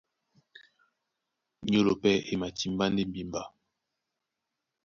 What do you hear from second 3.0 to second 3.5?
mbimba.